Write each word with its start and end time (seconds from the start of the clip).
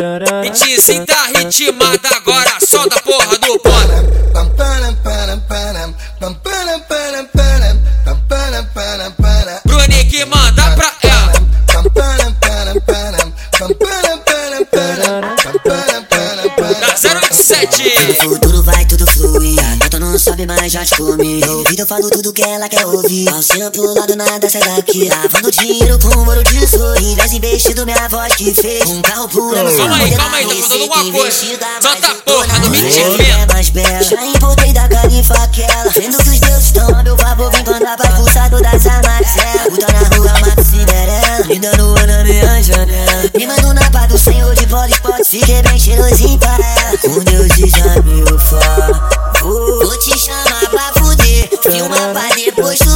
assim 0.00 1.04
tá 1.04 1.26
ritmada 1.36 2.08
agora, 2.14 2.52
solta 2.64 2.98
a 2.98 3.02
porra 3.02 3.36
do 3.38 3.58
pano. 3.58 4.18
Brunique 9.64 10.24
manda 10.26 10.62
pra 10.76 10.92
ela. 11.02 11.32
Da 16.80 16.94
027. 17.20 18.37
Sabe, 20.38 20.46
mas 20.46 20.72
já 20.72 20.84
te 20.84 20.94
comi. 20.96 21.40
No 21.40 21.58
ouvido 21.58 21.80
eu 21.80 21.86
falo 21.86 22.08
tudo 22.10 22.32
que 22.32 22.42
ela 22.42 22.68
quer 22.68 22.86
ouvir. 22.86 23.28
Alcinha 23.28 23.70
pro 23.70 23.94
lado, 23.94 24.14
nada 24.14 24.48
sai 24.48 24.62
daqui. 24.62 25.08
Lavando 25.08 25.50
dinheiro 25.50 25.98
com 25.98 26.18
ouro 26.18 26.44
de 26.44 26.66
sorrir. 26.66 27.16
Dez 27.16 27.32
investido, 27.32 27.84
minha 27.84 28.08
voz 28.08 28.34
que 28.34 28.54
fez. 28.54 28.88
Um 28.88 29.02
carro 29.02 29.28
pulando. 29.28 29.76
Calma 29.76 29.96
aí, 29.96 30.14
calma 30.14 30.36
aí, 30.36 30.46
tá 30.46 30.54
faltando 30.54 30.82
alguma 30.82 31.12
coisa. 31.12 31.46
Solta 31.80 32.08
a 32.08 32.14
porra 32.14 32.60
do 32.60 32.74
é 32.76 33.52
mais 33.52 33.70
bela. 33.70 34.02
Já 34.02 34.26
importei 34.26 34.72
da 34.72 34.88
califa 34.88 35.34
aquela. 35.34 35.90
Vendo 35.90 36.16
que 36.18 36.30
os 36.30 36.40
deuses 36.40 36.64
estão 36.66 36.88
a 36.88 37.02
meu 37.02 37.16
favor. 37.16 37.50
Vem 37.50 37.64
mandar 37.64 37.96
pra 37.96 38.10
pulsado 38.12 38.60
das 38.62 38.86
Amaxelas. 38.86 39.68
Puta 39.68 39.86
na 39.92 40.16
rua, 40.16 40.40
mata 40.40 40.64
Cinderela. 40.64 41.46
Me 41.48 41.58
dando 41.58 41.88
uma 41.90 42.06
na 42.06 42.24
minha 42.24 42.62
janela. 42.62 43.30
Me 43.36 43.46
mando 43.46 43.74
na 43.74 43.90
paz 43.90 44.08
do 44.08 44.18
senhor 44.18 44.54
de 44.54 44.66
bola 44.66 44.88
esporte. 44.88 45.28
Fiquei 45.28 45.62
bem 45.62 45.78
cheirosinho 45.78 46.38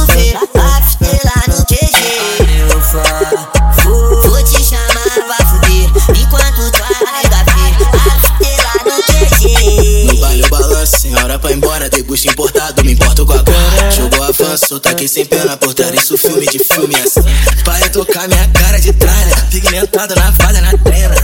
depois 0.03 0.07
tu 0.07 0.13
ver. 0.13 0.35
After 0.59 1.19
lá 1.25 1.43
no 1.47 1.65
QG. 1.65 2.67
Meu 2.67 2.81
fala. 2.81 3.51
Vou 3.83 4.43
te 4.43 4.63
chamar 4.63 5.13
pra 5.27 5.45
fuder. 5.47 5.89
Enquanto 6.21 6.71
tu 6.71 6.83
arraiga 6.83 7.37
lá 8.63 8.73
no 8.85 8.97
QG. 9.03 10.05
No 10.07 10.19
baile 10.19 10.43
eu 10.43 10.49
balanço, 10.49 10.99
senhora 10.99 11.39
pra 11.39 11.51
ir 11.51 11.57
embora, 11.57 11.89
degusto 11.89 12.27
importado, 12.29 12.83
me 12.83 12.93
importo 12.93 13.25
com 13.25 13.33
a 13.33 13.43
cor. 13.43 13.91
Jogou 13.95 14.23
avanço, 14.23 14.79
taquei 14.79 15.07
sem 15.07 15.25
pena 15.25 15.57
por 15.57 15.73
trás, 15.73 15.93
isso 15.93 16.17
filme 16.17 16.45
de 16.47 16.59
filme 16.59 16.95
assim. 16.95 17.23
Para 17.63 17.89
tocar 17.89 18.27
minha 18.27 18.47
cara 18.49 18.79
de 18.79 18.93
tralha, 18.93 19.35
pigmentado 19.49 20.15
na 20.15 20.31
falha 20.33 20.61
na 20.61 20.77
trena. 20.77 21.15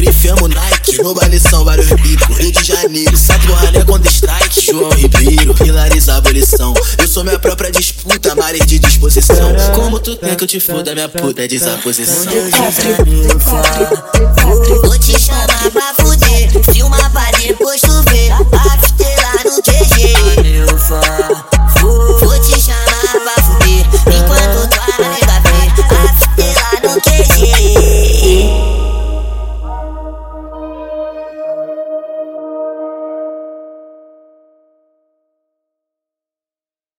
Grife, 0.00 0.28
amo 0.28 0.48
Nike. 0.48 1.02
No 1.02 1.14
baile 1.14 1.38
são 1.38 1.64
vários 1.64 1.88
bicos, 1.88 2.36
Rio 2.38 2.52
de 2.52 2.64
Janeiro, 2.64 3.16
Santo 3.16 3.52
Rané 3.52 3.84
contra 3.84 4.10
strike. 4.10 4.60
João 4.60 4.90
Ribeiro, 4.92 5.54
Hilariza 5.62 6.14
a 6.14 6.16
abolição. 6.16 6.72
Eu 6.96 7.06
sou 7.06 7.22
minha 7.22 7.38
própria 7.38 7.70
disputa, 7.70 8.34
mares 8.34 8.66
de 8.66 8.78
disposição. 8.78 9.54
Como 9.74 10.00
tu 10.00 10.16
quer 10.16 10.36
que 10.36 10.44
eu 10.44 10.48
te 10.48 10.58
foda, 10.58 10.94
minha 10.94 11.08
puta 11.08 11.44
é 11.44 11.48
desaposição. 11.48 12.32
Vou 14.82 14.98